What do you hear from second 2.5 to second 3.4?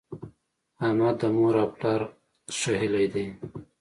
ښهلی دی.